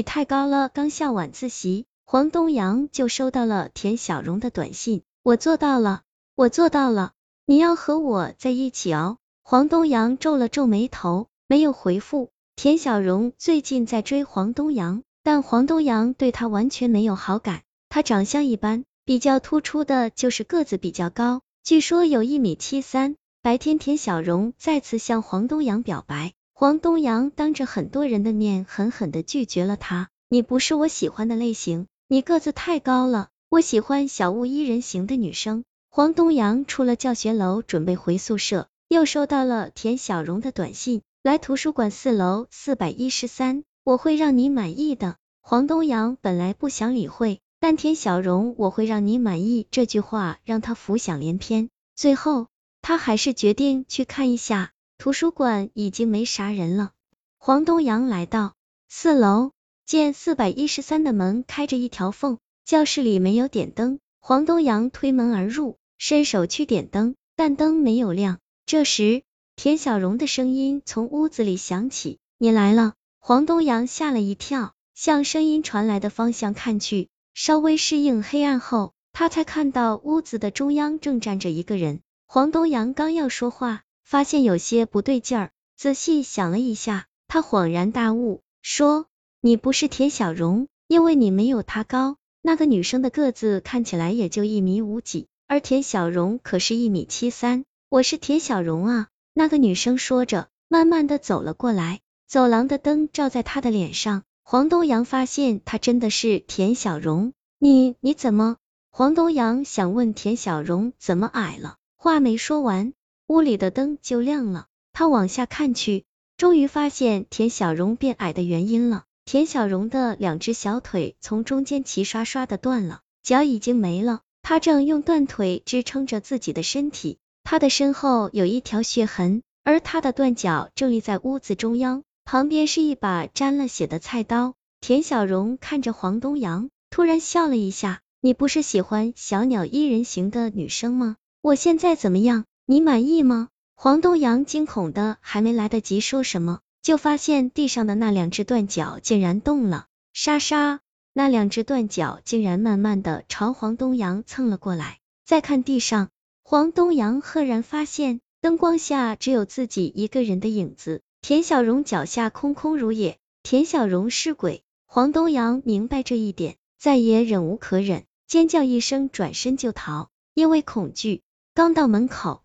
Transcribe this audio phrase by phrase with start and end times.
[0.00, 0.70] 你太高了。
[0.70, 6.00] 刚下晚自习，黄东阳就收到了田小荣的短信，我做到了，
[6.34, 7.12] 我做到了，
[7.44, 9.18] 你要和我在一起哦。
[9.42, 12.30] 黄东阳皱了皱眉头，没有回复。
[12.56, 17.60] 田小荣最近在追黄东阳，但黄东阳对他完全没有好感。
[17.90, 23.16] 他长相一般，比较突出的就是个子比较高，据说有一米七三。
[23.42, 30.10] 白天，田小荣再次向黄东阳表白，黄东阳当着很多人的面狠狠的拒绝了他。
[30.28, 35.64] 你不是我喜欢的类型，你个子太高了，我喜欢小物一人型的女生。
[35.88, 45.16] 黄东阳出了教学楼，准备回宿舍，又收到了田小荣的短信，来图书馆四楼四百一十三，我会让你满意的。
[45.40, 52.48] 黄东阳本来不想理会，但田小荣我会让你满意这句话让他浮想联翩，最后。
[52.82, 56.90] 他还是决定去看一下，图书馆已经没啥人了。
[57.38, 58.52] 黄东阳来到
[58.90, 59.52] 四楼，
[59.86, 62.36] 见四百一十三的门开着一条缝，
[62.66, 63.98] 教室里没有点灯。
[64.20, 68.40] 黄东阳推门而入，伸手去点灯，但灯没有亮。
[68.66, 69.22] 这时，
[69.56, 82.02] 田小荣的声音从屋子里响起：“你来了。”黄东阳吓了一跳，向声音传来的方向看去，稍微适应黑暗后，他才看到屋子的中央正站着一个人。
[82.26, 89.06] 黄东阳刚要说话，发现有些不对劲儿，仔细想了一下，他恍然大悟，说
[89.40, 92.16] ：“你不是田小荣，因为你没有她高。
[92.42, 97.64] 那个女生的个子看起来也就一米五几，而田小荣可是一米七三。
[97.88, 107.32] 我是田小荣啊。”那个女生说着，慢慢的走了过来，走廊的灯照在她的脸上，黄东阳发现她真的是田小荣。
[107.60, 108.56] 你你怎么？
[108.90, 111.76] 黄东阳想问田小荣怎么矮了。
[111.94, 112.92] 话没说完，
[113.30, 114.66] 屋里的灯就亮了。
[114.92, 116.04] 他往下看去，
[116.36, 119.04] 终于发现田小荣变矮的原因了。
[119.24, 124.22] 田小荣的两只小腿从中间齐刷刷的断了，脚已经没了。
[124.42, 134.54] 他正用断腿支撑着自己的身体，他的身后有一条血痕，而他的断脚正立在屋子中央，旁边是一把沾了血的菜刀。
[134.80, 142.44] 田小荣看着黄东阳，突然笑了一下：“你不是喜欢小鸟依人型的女生吗？”我现在怎么样？
[142.70, 143.48] 你满意吗？
[143.74, 150.78] 黄东阳惊恐的还没来得及说什么，就发现地上的那两只断脚竟然动了，沙沙，
[151.12, 155.00] 那两只断脚竟然慢慢的朝黄东阳蹭了过来。
[155.26, 156.10] 再看地上，
[156.44, 164.62] 黄东阳赫然发现灯光下只有自己一个人的影子，田小荣脚下空空如也，田小荣是鬼。
[164.86, 171.22] 黄东阳明白这一点，再也忍无可忍，尖叫一声，转身就逃，因为恐惧。
[171.52, 172.44] 刚到门口，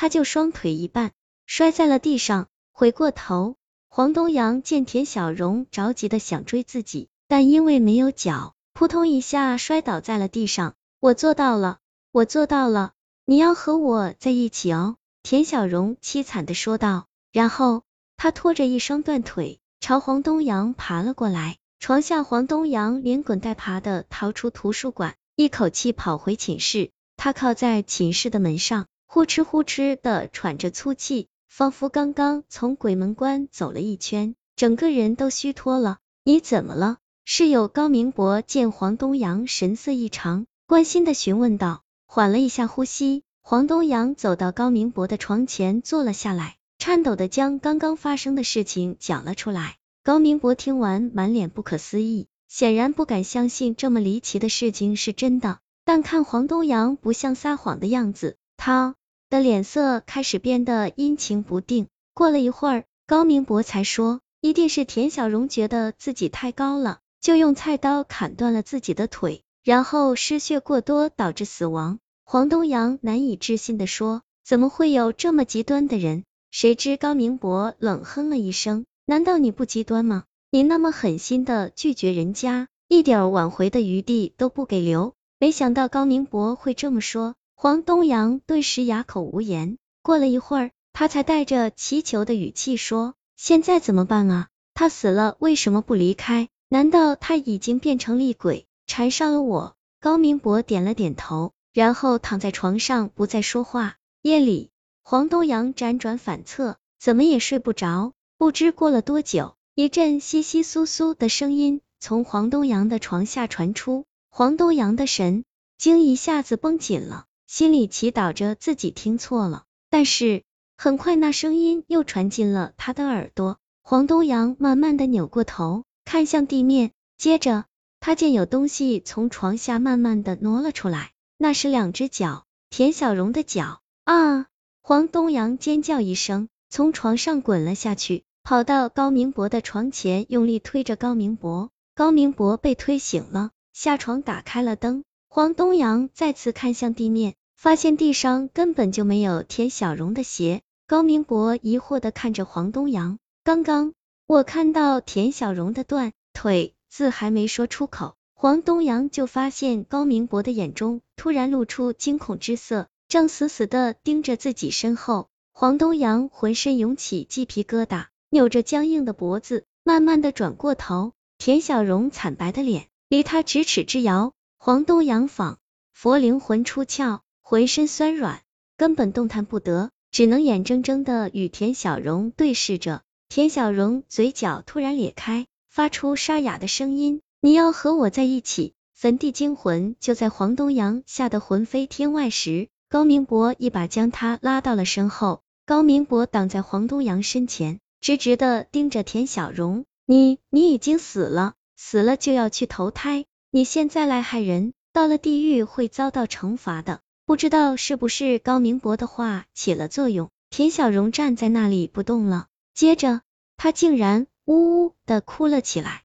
[0.00, 1.10] 他就双腿一绊，
[1.44, 2.46] 摔在了地上。
[2.70, 3.56] 回过头，
[3.88, 10.76] 黄东阳见田小荣着急的想追自己，但因为没有脚，扑通一下摔倒在了地上。
[11.00, 11.78] 我做到了，
[12.12, 12.92] 我做到了，
[13.24, 14.94] 你要和我在一起哦。
[15.24, 17.06] 田小荣凄惨的说道。
[17.32, 17.82] 然后
[18.16, 21.56] 他拖着一双断腿朝黄东阳爬了过来。
[21.80, 26.92] 床下，黄东阳连滚带爬的逃出图书馆，一口气跑回寝室。
[27.16, 35.96] 他靠在寝室的门上，呼哧呼哧的喘着粗气，仿佛刚刚从鬼门关走了一圈，整个人都虚脱了。
[36.24, 36.98] 你怎么了？
[37.24, 41.80] 室友高明博见黄东阳神色异常，关心的询问道。
[42.04, 49.76] 缓了一下呼吸，黄东阳走到高明博的床前坐了下来，颤抖的将刚刚发生的事情讲了出来。
[50.04, 55.60] 高明博听完，满脸不可思议，显然不敢相信这么离奇的事情是真的。
[55.86, 58.36] 但看黄东阳不像撒谎的样子，
[58.68, 58.96] 他
[59.30, 61.86] 的脸色开始变得阴晴不定。
[62.12, 71.98] 过了一会儿，高明博才说，一定是田小荣觉得自己太高了，就用菜刀砍断了自己的腿，然后失血过多导致死亡。
[72.26, 76.24] 黄东阳难以置信的说，怎么会有这么极端的人？
[76.50, 80.24] 谁知高明博冷哼了一声，难道你不极端吗？
[80.50, 85.14] 你那么狠心的拒绝人家，一点挽回的余地都不给留。
[85.38, 89.78] 没想到高明博会这么说，黄东阳顿时哑口无言。
[90.00, 94.46] 过了一会儿，他才带着祈求的语气说：“现在怎么办啊？
[94.74, 96.48] 他死了为什么不离开？
[96.68, 103.96] 难道他已经变成厉鬼，缠上了我？”高明博点了点头，然后躺在床上不再说话。
[104.22, 104.70] 夜里，
[105.02, 108.12] 黄东阳辗转反侧，怎么也睡不着。
[108.36, 114.04] 不知过了多久，一阵窸窸窣窣的声音从黄东阳的床下传出。
[114.30, 115.42] 黄东阳的神
[115.76, 119.64] 经一下子绷紧了，心里祈祷着自己听错了。
[119.88, 120.44] 但是
[120.76, 123.56] 很快那声音又传进了他的耳朵。
[123.82, 127.64] 黄东阳慢慢的扭过头，看向地面，接着
[128.00, 133.80] 他见有东西从床下慢慢的挪了出来，那是两只脚，田小荣的脚。
[134.04, 134.46] 啊！
[134.82, 141.70] 黄东阳尖叫一声，从床上滚了下去，跑到高明博的床前，用力推着高明博。
[141.94, 145.02] 高明博被推醒了，下床打开了灯。
[145.30, 150.62] 黄东阳再次看向地面，发现地上根本就没有田小荣的鞋。
[150.86, 153.94] 高明博疑惑的看着黄东阳，刚刚
[154.28, 165.26] 我看到田小荣的断腿，字还没说出口，黄东阳就发现高明博的眼中突然露出惊恐之色，正死死的盯着自己身后。
[165.52, 174.32] 黄东阳浑身涌起鸡皮疙瘩，扭着僵硬的脖子，慢慢的转过头，田小荣惨白的脸离他咫尺之遥。
[174.58, 175.58] 黄东阳仿
[175.92, 177.18] 佛灵魂出窍，
[177.50, 178.42] 浑身酸软，
[178.76, 179.88] 根本动弹不得。
[180.10, 183.00] 只能眼睁睁的与田小荣对视着，
[183.30, 195.40] 田小荣嘴角突然裂开，发出沙哑的声音：“你要和我在一起。”焚地惊魂就在黄东阳吓得魂飞天外时，高明博一把将他拉到了身后。
[195.64, 213.20] 高明博挡在黄东阳身前，直直的盯着田小荣：“你，你已经死了，死了就要去投胎，你现在来害人，到了地狱会遭到惩罚的。”不知道是不是高明博的话起了作用，田小荣站在那里不动了，接着
[213.58, 216.04] 他竟然呜呜的哭了起来。